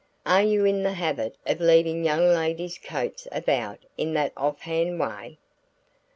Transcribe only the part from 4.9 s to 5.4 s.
way?"